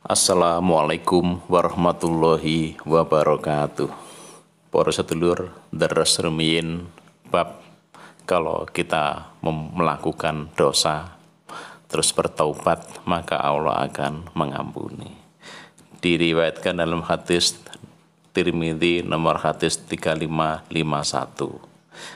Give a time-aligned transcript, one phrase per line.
[0.00, 3.92] Assalamualaikum warahmatullahi wabarakatuh.
[4.72, 6.88] Para sedulur, deres rumiyin
[7.28, 7.60] bab
[8.24, 11.20] kalau kita melakukan dosa
[11.84, 15.20] terus bertaubat maka Allah akan mengampuni.
[16.00, 17.60] Diriwayatkan dalam hadis
[18.32, 21.68] Tirmidzi nomor hadis 3551.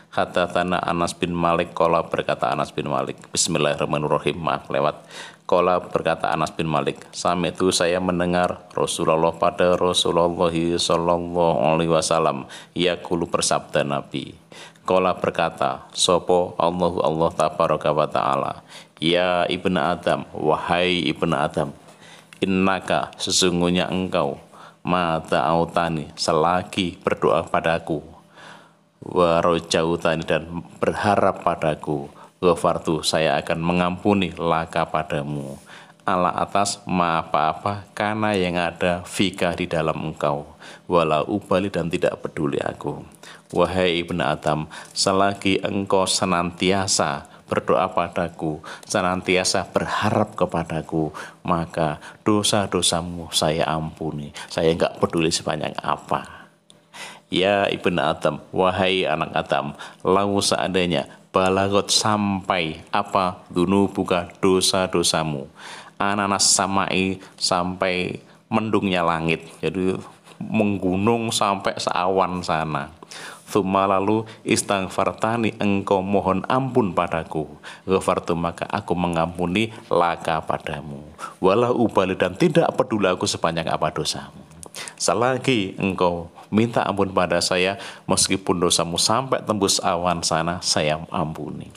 [0.09, 5.05] Kata tanah Anas bin Malik Kola berkata Anas bin Malik Bismillahirrahmanirrahim Maaf lewat
[5.45, 12.49] Kola berkata Anas bin Malik Sama itu saya mendengar Rasulullah pada Rasulullah Sallallahu Alaihi Wasallam
[12.73, 14.33] Ia kulu bersabda Nabi.
[14.89, 18.53] Kola berkata Sopo Allahu Allah Tabaraka wa Ta'ala
[18.97, 21.77] Ya ibnu Adam Wahai ibnu Adam
[22.41, 24.41] Innaka sesungguhnya engkau
[24.81, 28.15] Mata autani selagi berdoa padaku
[29.05, 32.09] warojautani dan berharap padaku
[32.45, 35.57] Ghafartu saya akan mengampuni laka padamu
[36.05, 40.45] ala atas ma apa-apa karena yang ada fika di dalam engkau
[40.85, 43.01] wala ubali dan tidak peduli aku
[43.57, 51.13] wahai ibnu Adam selagi engkau senantiasa berdoa padaku, senantiasa berharap kepadaku,
[51.45, 54.33] maka dosa-dosamu saya ampuni.
[54.49, 56.49] Saya enggak peduli sebanyak apa.
[57.29, 61.05] Ya ibnu Adam, wahai anak Adam, lau seandainya
[61.35, 65.51] balagot sampai apa dunu buka dosa-dosamu.
[65.99, 69.43] Ananas samai sampai mendungnya langit.
[69.59, 69.99] Jadi
[70.39, 72.95] menggunung sampai seawan sana
[73.45, 77.47] Thumma lalu istighfartani engkau mohon ampun padaku.
[77.85, 81.05] Ghafartu maka aku mengampuni laka padamu.
[81.39, 84.43] Walau ubali dan tidak peduli aku sepanjang apa dosamu.
[84.99, 91.69] Selagi engkau minta ampun pada saya, meskipun dosamu sampai tembus awan sana, saya ampuni.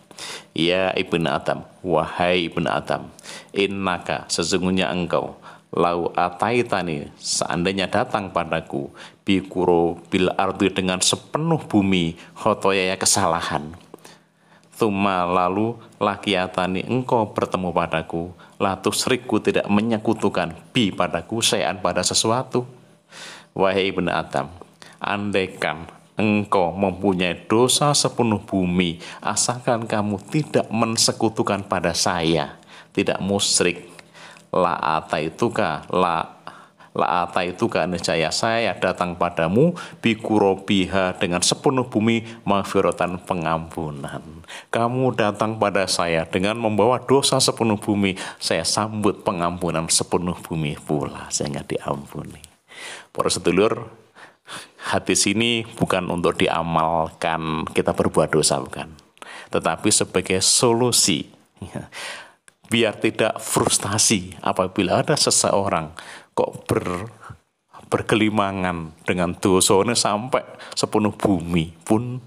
[0.57, 3.13] Ya ibnu Adam, wahai ibnu Adam,
[3.53, 5.37] innaka sesungguhnya engkau
[5.75, 8.87] lau ataitani seandainya datang padaku
[9.27, 13.75] bikuro bil ardi dengan sepenuh bumi khotoyaya kesalahan
[14.77, 18.29] Tuma lalu lakiatani engkau bertemu padaku
[18.61, 22.69] Latu seriku tidak menyekutukan Bi padaku sayan pada sesuatu
[23.55, 24.51] Wahai ibn Adam
[24.97, 25.87] Andaikan
[26.17, 32.57] engkau mempunyai dosa sepenuh bumi Asalkan kamu tidak mensekutukan pada saya
[32.91, 33.85] Tidak musyrik.
[34.49, 36.37] La ataituka la
[36.97, 44.25] la ataituka niscaya saya datang padamu bikurobiha dengan sepenuh bumi maghfiratan pengampunan.
[44.73, 51.29] Kamu datang pada saya dengan membawa dosa sepenuh bumi saya sambut pengampunan sepenuh bumi pula
[51.29, 52.46] sehingga diampuni
[53.11, 53.89] para sedulur
[54.87, 58.93] hadis ini bukan untuk diamalkan kita berbuat dosa bukan.
[59.51, 61.27] Tetapi sebagai solusi.
[62.67, 65.95] Biar tidak frustasi apabila ada seseorang
[66.35, 67.07] kok ber
[67.87, 70.43] berkelimangan dengan dosanya sampai
[70.75, 72.19] sepenuh bumi pun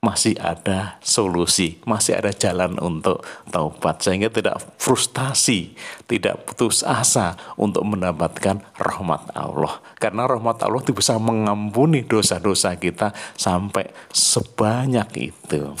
[0.00, 3.20] masih ada solusi, masih ada jalan untuk
[3.52, 5.76] taubat sehingga tidak frustasi,
[6.08, 9.76] tidak putus asa untuk mendapatkan rahmat Allah.
[10.00, 15.76] Karena rahmat Allah itu bisa mengampuni dosa-dosa kita sampai sebanyak itu.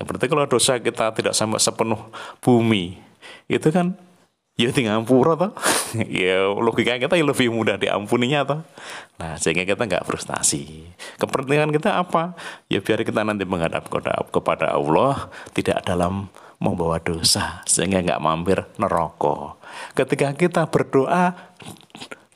[0.00, 2.08] Nah, berarti kalau dosa kita tidak sampai sepenuh
[2.40, 2.96] bumi,
[3.52, 3.92] itu kan
[4.62, 5.52] ya tinggal pura toh.
[6.08, 8.60] Ya logika kita ya lebih mudah diampuninya toh.
[9.20, 10.88] Nah sehingga kita nggak frustasi.
[11.20, 12.32] Kepentingan kita apa?
[12.70, 13.90] Ya biar kita nanti menghadap
[14.32, 19.58] kepada Allah tidak dalam membawa dosa sehingga nggak mampir neraka.
[19.98, 21.34] Ketika kita berdoa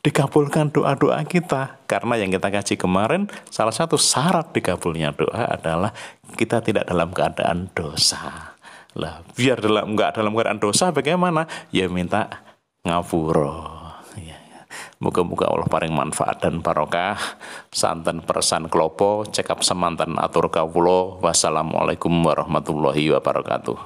[0.06, 1.82] dikabulkan doa-doa kita.
[1.91, 5.91] Karena yang kita kaji kemarin salah satu syarat dikabulnya doa adalah
[6.38, 8.54] kita tidak dalam keadaan dosa
[8.97, 11.45] lah, biar dalam enggak dalam keadaan dosa bagaimana?
[11.69, 12.43] Ya minta
[12.81, 13.69] ngapuro.
[14.17, 14.61] Ya, ya.
[14.97, 17.21] Moga-moga Allah paling manfaat dan barokah.
[17.69, 21.21] Santan persan kelopo, cekap semantan atur kawulo.
[21.21, 23.77] Wassalamualaikum warahmatullahi wabarakatuh.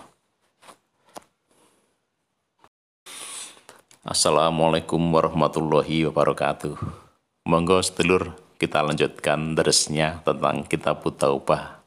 [4.06, 6.78] Assalamualaikum warahmatullahi wabarakatuh.
[7.50, 11.79] Monggo sedulur kita lanjutkan deresnya tentang kitab Taubah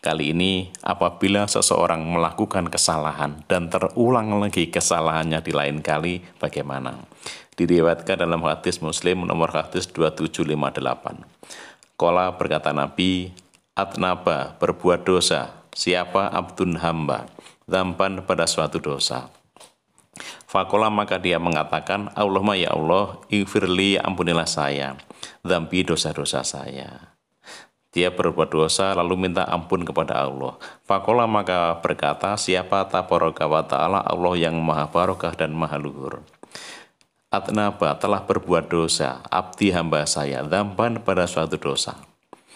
[0.00, 7.04] Kali ini, apabila seseorang melakukan kesalahan dan terulang lagi kesalahannya di lain kali, bagaimana?
[7.52, 11.20] Diriwayatkan dalam hadis Muslim nomor hadis 2758.
[12.00, 13.36] Kola berkata Nabi,
[13.76, 17.28] Atnaba berbuat dosa, siapa abdun hamba,
[17.68, 19.28] zampan pada suatu dosa.
[20.48, 24.96] Fakola maka dia mengatakan, Allahumma ya Allah, infirli ampunilah saya,
[25.44, 27.09] zambi dosa-dosa saya.
[27.90, 30.54] Dia berbuat dosa lalu minta ampun kepada Allah.
[30.86, 36.22] Fakola maka berkata, siapa tabaraka wa ta'ala Allah yang maha barokah dan maha luhur.
[37.30, 41.98] Atnaba telah berbuat dosa, abdi hamba saya, dampan pada suatu dosa.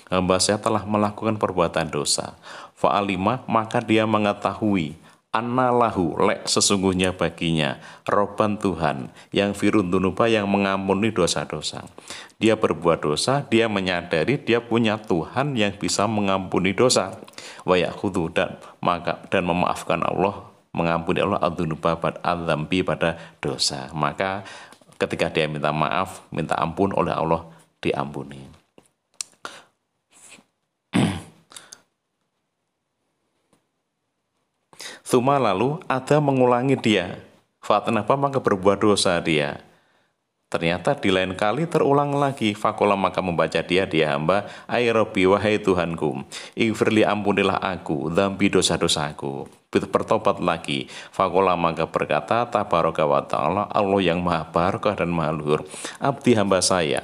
[0.07, 2.39] Hamba saya telah melakukan perbuatan dosa.
[2.79, 4.95] Fa'alima, maka dia mengetahui
[5.35, 11.91] Anallahu lek sesungguhnya baginya Roban Tuhan yang firun dunuba yang mengampuni dosa-dosa.
[12.39, 17.19] Dia berbuat dosa, dia menyadari dia punya Tuhan yang bisa mengampuni dosa.
[17.67, 23.91] Wayakudu dan maka dan memaafkan Allah mengampuni Allah adunuba pada adzambi pada dosa.
[23.91, 24.47] Maka
[25.03, 27.43] ketika dia minta maaf, minta ampun oleh Allah
[27.83, 28.64] diampuni.
[35.05, 37.21] Tuma lalu ada mengulangi dia.
[37.63, 39.63] Fatnaba maka berbuat dosa dia.
[40.51, 42.55] Ternyata di lain kali terulang lagi.
[42.55, 44.47] Fakola maka membaca dia, dia hamba.
[44.71, 46.23] Airobi wahai Tuhanku.
[46.55, 48.11] Ighfirli ampunilah aku.
[48.11, 49.51] Dambi dosa-dosaku.
[49.71, 50.87] Bertobat lagi.
[51.11, 52.47] Fakola maka berkata.
[52.47, 53.67] Tabaraka wa ta'ala.
[53.67, 55.67] Allah yang maha barakah dan maha luhur.
[55.99, 57.03] Abdi hamba saya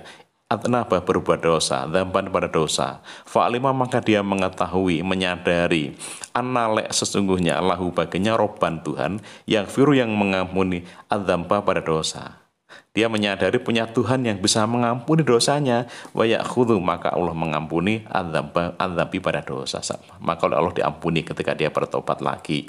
[0.51, 3.07] Atnaba berbuat dosa, dampan pada dosa.
[3.23, 5.95] Fa'alima maka dia mengetahui, menyadari.
[6.35, 12.43] Analek sesungguhnya Allahu baginya roban Tuhan, yang firu yang mengampuni adzamba pada dosa.
[12.91, 15.87] Dia menyadari punya Tuhan yang bisa mengampuni dosanya.
[16.19, 19.79] Wayak khudu, maka Allah mengampuni adzambi pada dosa.
[20.19, 22.67] Maka Allah diampuni ketika dia bertobat lagi.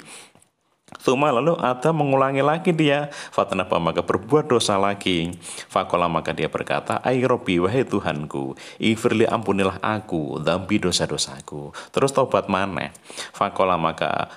[1.00, 3.08] Tuma lalu ada mengulangi lagi dia.
[3.32, 5.32] Fatanapa maka berbuat dosa lagi.
[5.72, 11.72] Fakola maka dia berkata, Ay Robi, wahai Tuhanku, ifirli ampunilah aku, dambi dosa-dosaku.
[11.90, 12.92] Terus taubat mana?
[13.32, 14.28] Fakola maka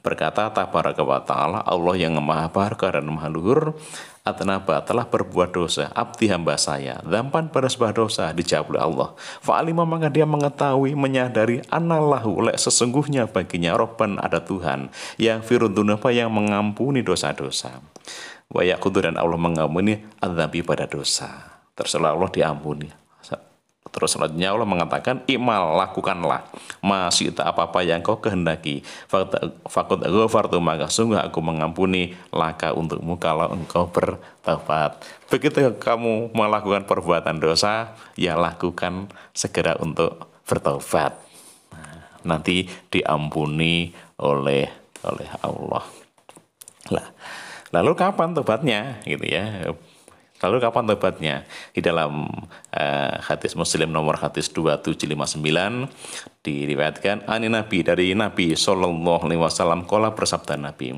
[0.00, 3.76] berkata tabaraka wa ta'ala Allah yang maha barakah dan maha luhur
[4.30, 9.08] Atnaba telah berbuat dosa, abdi hamba saya, dampan pada sebuah dosa, dijawab oleh Allah.
[9.42, 16.30] Fa'alima maka dia mengetahui, menyadari, anallahu lek sesungguhnya baginya Robban ada Tuhan, yang firudunapa yang
[16.30, 17.82] mengampuni dosa-dosa.
[18.50, 18.66] Wa
[19.02, 21.60] dan Allah mengampuni adzabi pada dosa.
[21.78, 22.90] Terserah Allah diampuni.
[23.90, 26.46] Terus selanjutnya Allah mengatakan, Imal, lakukanlah.
[26.78, 28.86] Masih tak apa-apa yang kau kehendaki.
[29.66, 35.02] Fakut ghafartu maka sungguh aku mengampuni laka untukmu kalau engkau bertobat.
[35.26, 41.18] Begitu kamu melakukan perbuatan dosa, ya lakukan segera untuk bertobat.
[41.74, 43.90] Nah, nanti diampuni
[44.22, 44.70] oleh
[45.02, 45.84] oleh Allah.
[46.94, 47.06] Lah,
[47.74, 49.02] lalu kapan tobatnya?
[49.02, 49.74] Gitu ya
[50.40, 51.36] Lalu kapan tobatnya?
[51.76, 52.24] Di dalam
[52.72, 55.36] uh, hadis Muslim nomor hadis 2759
[56.40, 60.96] diriwayatkan ani Nabi dari Nabi Shallallahu Alaihi Wasallam kola bersabda Nabi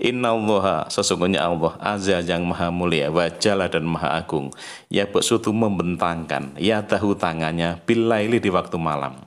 [0.00, 4.48] Inna Allah sesungguhnya Allah azza yang maha mulia wajala dan maha agung.
[4.88, 9.20] Ya bersutu membentangkan ya tahu tangannya bilaili di waktu malam.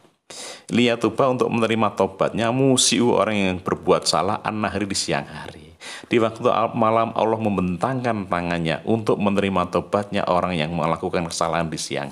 [0.71, 5.70] Liyatuba untuk menerima tobatnya musiu orang yang berbuat salah an nahri di siang hari
[6.07, 6.45] di waktu
[6.77, 12.09] malam Allah membentangkan tangannya untuk menerima tobatnya orang yang melakukan kesalahan di siang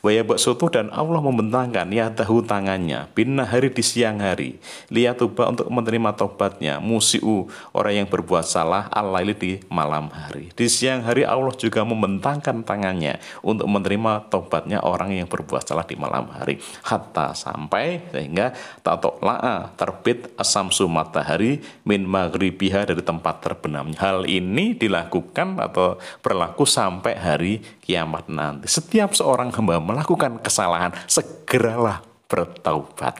[0.00, 3.10] Waya soto dan Allah membentangkan tahu tangannya.
[3.12, 4.56] Bin hari di siang hari.
[4.94, 6.78] Lihat tuba untuk menerima tobatnya.
[6.78, 10.54] Musiu orang yang berbuat salah alaili di malam hari.
[10.54, 15.98] Di siang hari Allah juga membentangkan tangannya untuk menerima tobatnya orang yang berbuat salah di
[15.98, 16.62] malam hari.
[16.86, 18.54] Hatta sampai sehingga
[18.84, 26.68] tato la'a terbit asamsu matahari min maghribiha dari tempat terbenamnya hal ini dilakukan atau berlaku
[26.68, 28.68] sampai hari kiamat nanti.
[28.68, 33.16] Setiap seorang hamba melakukan kesalahan, segeralah bertaubat.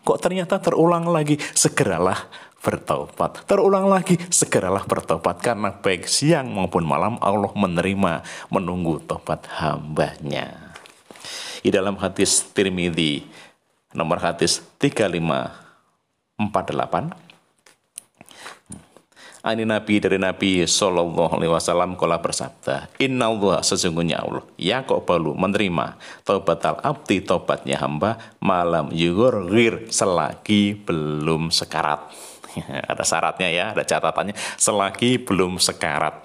[0.00, 2.16] Kok ternyata terulang lagi, segeralah
[2.64, 3.44] bertaubat.
[3.44, 5.44] Terulang lagi, segeralah bertaubat.
[5.44, 10.72] Karena baik siang maupun malam Allah menerima, menunggu tobat hambanya.
[11.60, 13.28] Di dalam hadis Tirmidzi
[13.92, 17.29] nomor hadis 3548
[19.40, 25.08] Ani Nabi dari Nabi Sallallahu Alaihi Wasallam kala bersabda, Inna Allah sesungguhnya Allah, ya kok
[25.08, 25.96] balu menerima
[26.28, 32.12] taubat al abdi taubatnya hamba malam yugur gir selagi belum sekarat.
[32.92, 36.20] ada syaratnya ya, ada catatannya, selagi belum sekarat.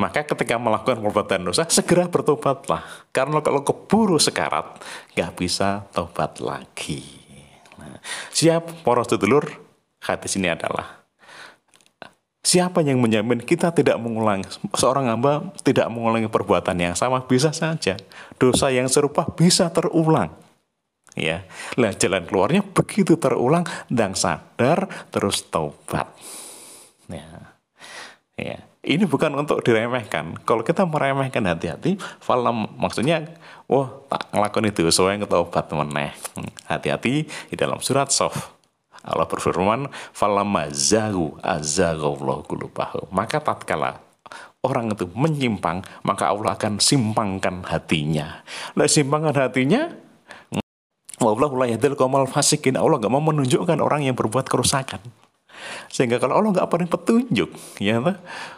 [0.00, 2.82] Maka ketika melakukan perbuatan dosa, segera bertobatlah.
[3.12, 4.80] Karena kalau keburu sekarat,
[5.12, 7.04] nggak bisa tobat lagi.
[7.76, 8.00] Nah,
[8.32, 9.46] siap, poros dulur,
[10.02, 11.03] hadis ini adalah
[12.44, 14.44] Siapa yang menjamin kita tidak mengulangi?
[14.76, 17.96] Seorang hamba tidak mengulangi perbuatan yang sama bisa saja.
[18.36, 20.28] Dosa yang serupa bisa terulang.
[21.16, 21.48] Ya
[21.80, 26.12] lah jalan keluarnya begitu terulang dan sadar terus taubat.
[27.08, 27.54] Ya
[28.36, 28.60] ya.
[28.84, 30.36] Ini bukan untuk diremehkan.
[30.44, 33.24] Kalau kita meremehkan hati-hati falam maksudnya
[33.64, 36.12] wah tak ngelakuin itu sesuai taubat meneh.
[36.68, 38.52] Hati-hati di dalam surat soft
[39.04, 44.00] Allah berfirman, "Falamma zagu azaghallahu qulubahum." Maka tatkala
[44.64, 48.40] orang itu menyimpang, maka Allah akan simpangkan hatinya.
[48.72, 49.92] Nah, simpangkan hatinya,
[51.22, 51.96] Wallahu la yahdil
[52.28, 52.74] fasikin.
[52.76, 55.00] Allah gak mau menunjukkan orang yang berbuat kerusakan.
[55.88, 58.00] Sehingga kalau Allah nggak pernah petunjuk, ya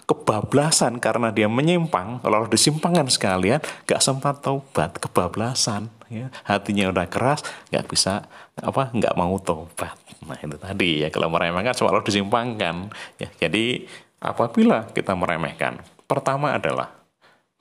[0.07, 6.31] kebablasan karena dia menyimpang, kalau Allah disimpangkan sekalian, nggak sempat taubat, kebablasan, ya.
[6.47, 8.27] hatinya udah keras, nggak bisa
[8.59, 9.95] apa, nggak mau taubat.
[10.27, 12.91] Nah itu tadi ya kalau meremehkan soal Allah disimpangkan.
[13.21, 13.87] Ya, jadi
[14.19, 16.95] apabila kita meremehkan, pertama adalah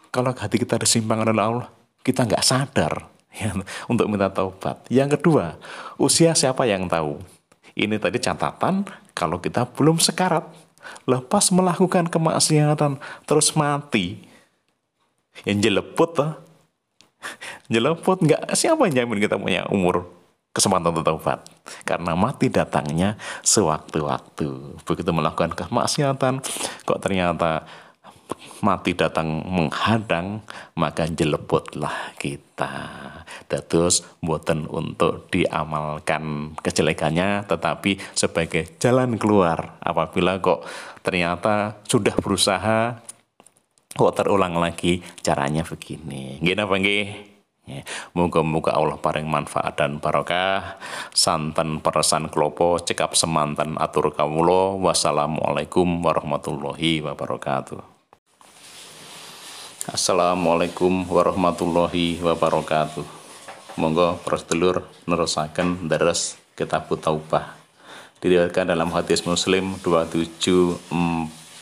[0.10, 1.68] kalau hati kita disimpang oleh Allah,
[2.00, 3.52] kita nggak sadar ya,
[3.92, 4.88] untuk minta taubat.
[4.88, 5.60] Yang kedua,
[6.00, 7.35] usia siapa yang tahu?
[7.76, 10.48] Ini tadi catatan kalau kita belum sekarat.
[11.04, 14.24] Lepas melakukan kemaksiatan terus mati.
[15.44, 16.32] Yang jeleput tuh.
[17.68, 20.08] Jeleput nggak siapa yang jamin kita punya umur
[20.56, 21.44] kesempatan untuk taubat.
[21.84, 24.80] Karena mati datangnya sewaktu-waktu.
[24.88, 26.40] Begitu melakukan kemaksiatan,
[26.88, 27.68] kok ternyata
[28.66, 30.42] mati datang menghadang,
[30.74, 32.74] maka jeleputlah kita.
[33.46, 39.78] Datus buatan untuk diamalkan kejelekannya, tetapi sebagai jalan keluar.
[39.86, 40.66] Apabila kok
[41.06, 42.98] ternyata sudah berusaha,
[43.94, 46.42] kok terulang lagi, caranya begini.
[46.42, 46.76] Gini apa?
[47.66, 47.82] Ya,
[48.14, 50.78] Moga-moga Allah paring manfaat dan barokah.
[51.10, 54.78] Santan peresan klopo cekap semantan atur kawulo.
[54.78, 57.95] Wassalamualaikum warahmatullahi wabarakatuh.
[59.86, 63.06] Assalamualaikum warahmatullahi wabarakatuh.
[63.78, 67.54] Monggo prosedur nerusaken deres kitab taubah.
[68.18, 71.62] Diriwayatkan dalam hadis Muslim 2747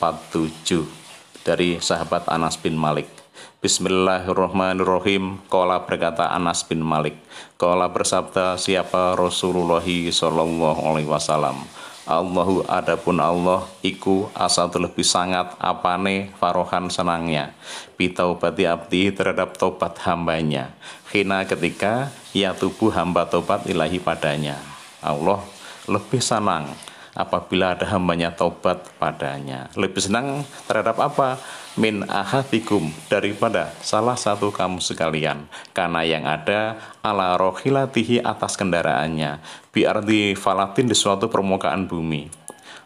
[1.44, 3.12] dari sahabat Anas bin Malik.
[3.60, 5.44] Bismillahirrahmanirrahim.
[5.52, 7.20] Kola berkata Anas bin Malik.
[7.60, 11.60] Kola bersabda siapa Rasulullah Sallallahu Alaihi Wasallam
[12.04, 17.56] Allahu adapun Allah iku asal lebih sangat apane farohan senangnya.
[17.96, 20.76] Bitaubati abdi terhadap tobat hambanya.
[21.08, 24.60] Hina ketika ya tubuh hamba tobat ilahi padanya.
[25.00, 25.40] Allah
[25.88, 26.68] lebih senang
[27.14, 29.70] apabila ada hambanya tobat padanya.
[29.78, 31.38] Lebih senang terhadap apa?
[31.74, 35.46] Min ahatikum daripada salah satu kamu sekalian.
[35.74, 39.42] Karena yang ada ala rohilatihi atas kendaraannya.
[39.74, 42.30] Biar di falatin di suatu permukaan bumi.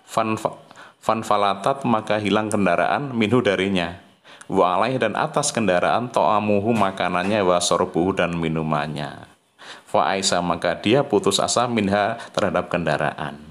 [0.09, 0.41] Fan
[1.01, 4.01] fan falatat maka hilang kendaraan minhu darinya.
[4.49, 9.29] Wa alaih dan atas kendaraan to'amuhu makanannya wa sorbuhu dan minumannya.
[9.85, 13.49] Fa aisa maka dia putus asa minha terhadap kendaraan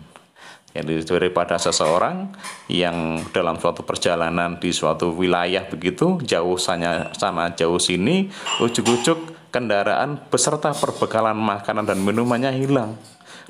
[0.83, 2.29] jadi daripada seseorang
[2.69, 8.29] yang dalam suatu perjalanan di suatu wilayah begitu jauh sana, sana jauh sini
[8.61, 12.93] ujuk-ujuk kendaraan beserta perbekalan makanan dan minumannya hilang.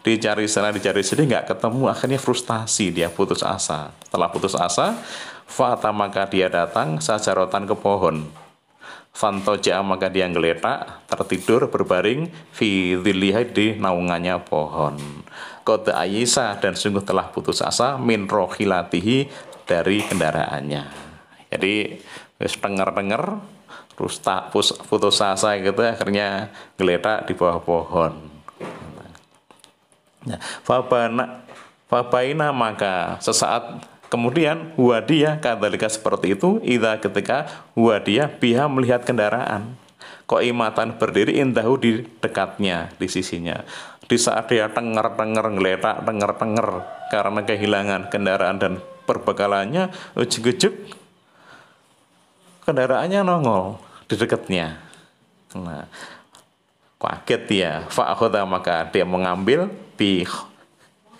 [0.06, 3.92] Dicari sana dicari sini nggak ketemu akhirnya frustasi dia putus asa.
[4.08, 4.96] Setelah putus asa
[5.44, 8.24] fata maka dia datang sajarotan ke pohon.
[9.18, 12.94] Fantoja maka dia geletak, tertidur, berbaring, fi
[13.50, 15.02] di naungannya pohon.
[15.68, 19.28] Kode Ayisa dan sungguh telah putus asa min rohilatihi
[19.68, 20.88] dari kendaraannya.
[21.52, 22.00] Jadi
[22.40, 23.36] wis denger-denger
[24.00, 24.56] terus tak
[24.88, 26.48] putus asa gitu akhirnya
[26.80, 28.14] geletak di bawah pohon.
[30.24, 31.44] Nah, fabana
[31.92, 39.76] fabaina maka sesaat kemudian huwadia kadalika seperti itu ida ketika huwadia biha melihat kendaraan
[40.28, 43.64] kok imatan berdiri indahu di dekatnya di sisinya
[44.08, 46.68] di saat dia tenger-tenger ngeletak tenger-tenger
[47.12, 48.74] karena kehilangan kendaraan dan
[49.04, 50.74] perbekalannya ujuk-ujuk
[52.64, 54.80] kendaraannya nongol di dekatnya.
[55.60, 55.88] Nah
[56.98, 57.72] kaget dia.
[57.92, 59.68] Fa'akhoda maka dia mengambil
[60.00, 60.24] bi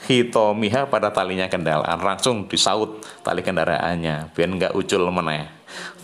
[0.08, 5.52] hitomiha pada talinya kendaraan langsung disaut tali kendaraannya biar nggak ucul meneh.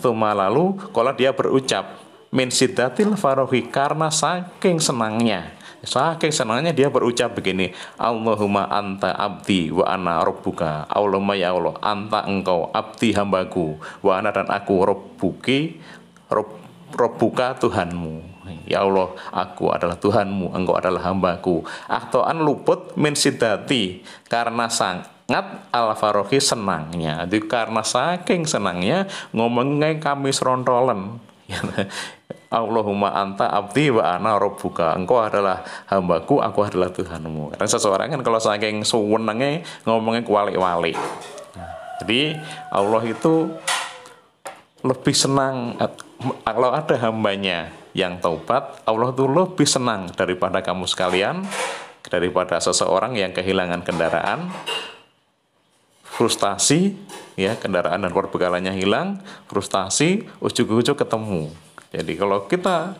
[0.04, 1.96] Tuma lalu kalau dia berucap
[2.28, 9.84] min sidatil farohi karena saking senangnya Saking senangnya dia berucap begini, Allahumma anta abdi wa
[9.84, 10.88] ana rabbuka.
[10.88, 15.78] Allahumma ya Allah, anta engkau abdi hambaku, wa ana dan aku rabbuki,
[16.32, 16.48] rob,
[16.96, 18.34] rabbuka Tuhanmu.
[18.64, 21.64] Ya Allah, aku adalah Tuhanmu, engkau adalah hambaku.
[21.88, 25.12] Ahtoan luput min sidati, karena sangat
[25.72, 27.24] al farohi senangnya.
[27.24, 31.20] Jadi karena saking senangnya ngomongnya kami serontolen.
[32.54, 34.94] Allahumma anta abdi wa ana rabbuka.
[34.94, 37.58] Engkau adalah hambaku, aku adalah Tuhanmu.
[37.58, 40.94] Karena seseorang kan kalau saking suwenenge ngomongnya kuali-wali.
[41.98, 42.38] Jadi
[42.70, 43.50] Allah itu
[44.86, 45.74] lebih senang
[46.46, 51.42] kalau ada hambanya yang taubat, Allah itu lebih senang daripada kamu sekalian,
[52.06, 54.52] daripada seseorang yang kehilangan kendaraan.
[56.14, 56.94] frustasi
[57.34, 59.18] ya kendaraan dan perbekalannya hilang
[59.50, 61.50] frustasi ujuk-ujuk ketemu
[61.94, 62.98] jadi kalau kita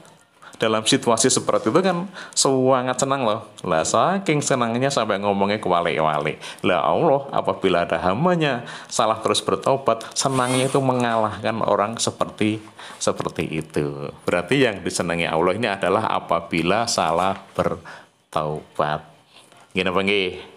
[0.54, 3.50] dalam situasi seperti itu kan sangat senang loh.
[3.66, 6.38] Lah saking senangnya sampai ngomongnya ke wali-wali.
[6.62, 12.62] Lah Allah apabila ada hambanya salah terus bertobat, senangnya itu mengalahkan orang seperti
[13.02, 14.14] seperti itu.
[14.22, 19.02] Berarti yang disenangi Allah ini adalah apabila salah bertaubat.
[19.74, 20.53] Gini apa?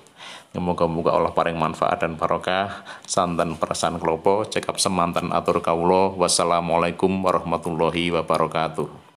[0.58, 8.10] Moga-moga Allah paling manfaat dan barokah santan perasaan kelopo cekap semantan atur kaulo wassalamualaikum warahmatullahi
[8.18, 9.08] wabarakatuh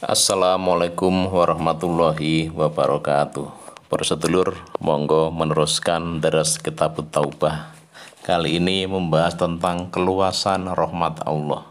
[0.00, 3.52] Assalamualaikum warahmatullahi wabarakatuh.
[3.84, 7.76] Para sedulur, monggo meneruskan deres kitab Taubah.
[8.24, 11.68] Kali ini membahas tentang keluasan rahmat Allah.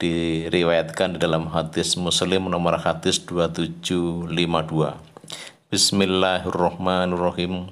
[0.00, 5.09] Diriwayatkan di dalam hadis Muslim nomor hadis 2752.
[5.70, 7.70] Bismillahirrahmanirrahim.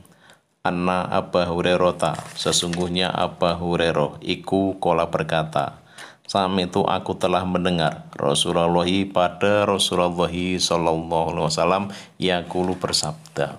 [0.62, 5.82] Anna Abba Hurairah sesungguhnya Abba Hurairah iku kola berkata
[6.22, 11.84] Sami itu aku telah mendengar Rasulullah pada Rasulullah Sallallahu Alaihi Wasallam
[12.22, 13.58] yakulu bersabda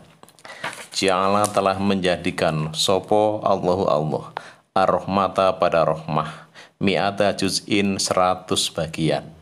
[0.96, 4.32] Ja'ala telah menjadikan sopo Allahu Allah
[4.72, 6.48] ar-rahmata pada rahmah
[6.80, 9.36] mi'ata juz'in seratus bagian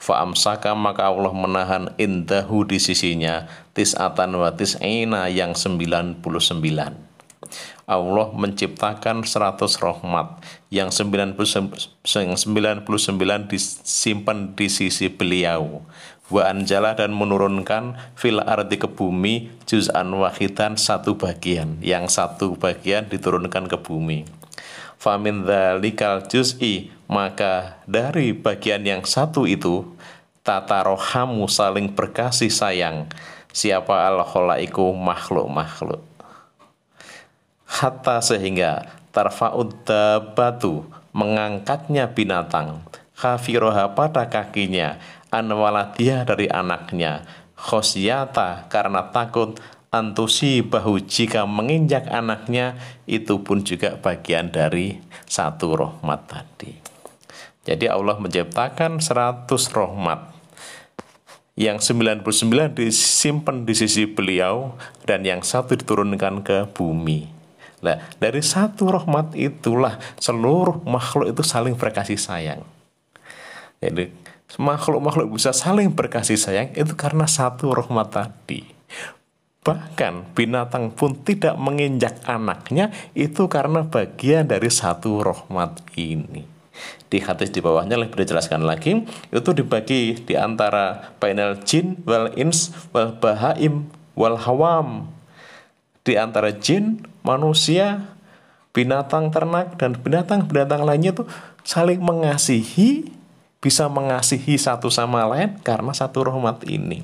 [0.00, 3.44] Fa'amsaka maka Allah menahan indahu di sisinya
[3.80, 6.20] tis'atan wa tis'ina yang 99
[7.88, 10.36] Allah menciptakan 100 rahmat
[10.68, 11.40] yang 99
[13.48, 15.80] disimpan di sisi beliau.
[16.30, 23.08] Wa anjala dan menurunkan fil ardi ke bumi juz'an wahidan satu bagian yang satu bagian
[23.10, 24.28] diturunkan ke bumi.
[25.00, 29.82] Famin dzalikal juz'i maka dari bagian yang satu itu
[30.46, 33.10] tata rohamu saling berkasih sayang
[33.50, 36.10] siapa al khalaiku makhluk-makhluk
[37.70, 39.86] hatta sehingga tarfa'ud
[40.34, 40.82] batu
[41.14, 42.82] mengangkatnya binatang.
[43.14, 44.98] Khafiroha pada kakinya
[45.30, 47.22] anwaladiah dari anaknya.
[47.54, 49.56] Khosyata karena takut.
[49.90, 52.78] Antusi bahu jika menginjak anaknya
[53.10, 56.78] itu pun juga bagian dari satu rahmat tadi.
[57.66, 60.39] Jadi Allah menciptakan 100 rahmat
[61.58, 62.26] yang 99
[62.76, 64.74] disimpan di sisi beliau
[65.08, 67.40] dan yang satu diturunkan ke bumi
[67.80, 72.60] Nah, dari satu rahmat itulah seluruh makhluk itu saling berkasih sayang.
[73.80, 74.12] Jadi,
[74.60, 78.68] makhluk-makhluk bisa saling berkasih sayang itu karena satu rahmat tadi.
[79.60, 86.59] Bahkan binatang pun tidak menginjak anaknya itu karena bagian dari satu rahmat ini.
[87.10, 89.02] Di hadis di bawahnya lebih dijelaskan lagi,
[89.34, 95.10] itu dibagi di antara panel jin, wal ins, wal bahaim, wal hawam.
[96.06, 98.14] Di antara jin, manusia,
[98.70, 101.26] binatang ternak dan binatang-binatang lainnya tuh
[101.66, 103.10] saling mengasihi,
[103.58, 107.02] bisa mengasihi satu sama lain karena satu rahmat ini.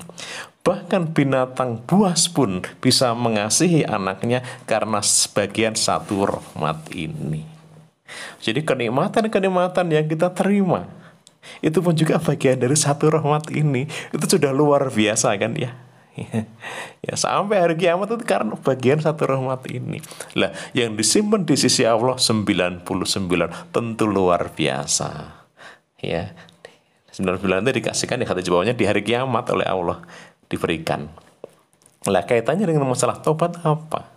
[0.63, 7.56] Bahkan binatang buas pun bisa mengasihi anaknya karena sebagian satu rahmat ini.
[8.39, 10.87] Jadi kenikmatan-kenikmatan yang kita terima
[11.63, 13.87] itu pun juga bagian dari satu rahmat ini.
[14.11, 15.71] Itu sudah luar biasa kan ya?
[17.05, 20.01] Ya sampai hari kiamat itu karena bagian satu rahmat ini.
[20.33, 22.83] Lah yang disimpan di sisi Allah 99
[23.69, 25.09] tentu luar biasa.
[26.01, 26.33] Ya
[27.13, 30.01] 99 itu dikasihkan di hati bawahnya di hari kiamat oleh Allah
[30.49, 31.05] diberikan.
[32.09, 34.16] Lah kaitannya dengan masalah tobat apa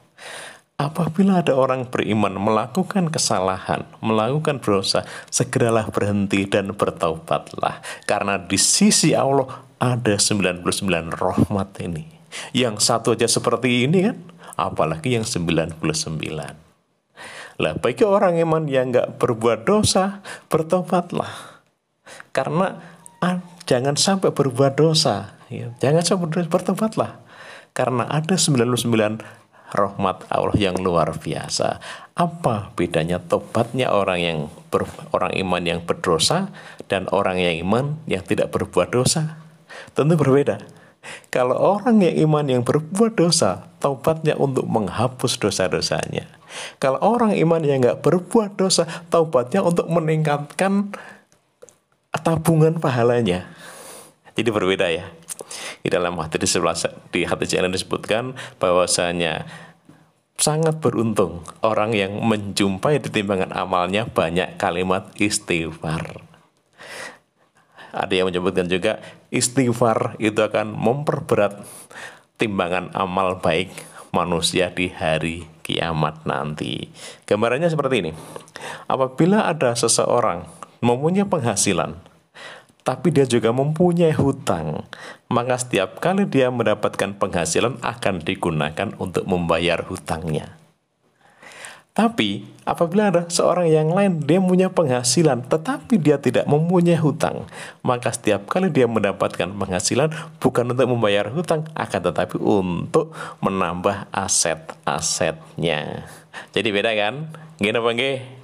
[0.80, 7.84] Apabila ada orang beriman melakukan kesalahan, melakukan dosa, segeralah berhenti dan bertaubatlah.
[8.08, 10.64] Karena di sisi Allah ada 99
[11.12, 12.08] rahmat ini.
[12.56, 14.16] Yang satu aja seperti ini kan,
[14.56, 15.76] apalagi yang 99.
[17.60, 21.60] Lah bagi orang iman yang nggak berbuat dosa, bertobatlah.
[22.32, 22.80] Karena
[23.68, 25.36] jangan sampai berbuat dosa.
[25.52, 25.76] Ya.
[25.76, 27.20] Jangan sampai bertobatlah.
[27.76, 29.39] Karena ada 99
[29.70, 31.82] rahmat Allah yang luar biasa.
[32.14, 36.52] Apa bedanya tobatnya orang yang ber, orang iman yang berdosa
[36.90, 39.40] dan orang yang iman yang tidak berbuat dosa?
[39.94, 40.60] tentu berbeda.
[41.32, 46.28] Kalau orang yang iman yang berbuat dosa, taubatnya untuk menghapus dosa-dosanya.
[46.76, 50.92] Kalau orang iman yang nggak berbuat dosa, taubatnya untuk meningkatkan
[52.12, 53.48] tabungan pahalanya.
[54.36, 55.08] Jadi berbeda ya.
[55.80, 56.76] Di dalam hati di sebelah
[57.10, 59.44] di hati jalan disebutkan bahwasanya
[60.40, 66.30] sangat beruntung orang yang menjumpai di timbangan amalnya banyak kalimat istighfar
[67.90, 69.02] ada yang menyebutkan juga
[69.34, 71.62] istighfar itu akan memperberat
[72.38, 73.74] timbangan amal baik
[74.14, 76.90] manusia di hari kiamat nanti.
[77.26, 78.12] Gambarannya seperti ini.
[78.90, 80.46] Apabila ada seseorang
[80.82, 81.98] mempunyai penghasilan,
[82.80, 84.88] tapi dia juga mempunyai hutang,
[85.28, 90.60] maka setiap kali dia mendapatkan penghasilan akan digunakan untuk membayar hutangnya.
[91.90, 97.50] Tapi apabila ada seorang yang lain dia punya penghasilan tetapi dia tidak mempunyai hutang,
[97.82, 103.12] maka setiap kali dia mendapatkan penghasilan bukan untuk membayar hutang akan tetapi untuk
[103.42, 106.06] menambah aset-asetnya.
[106.54, 107.36] Jadi beda kan?
[107.58, 108.39] Gini apa nggih?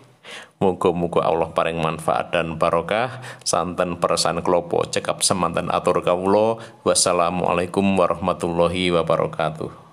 [0.57, 3.21] Muga-muga Allah paring manfaat dan barokah.
[3.45, 6.57] Santan perasaan kelopo cekap semantan atur kawula.
[6.81, 9.85] Wassalamualaikum warahmatullahi wabarakatuh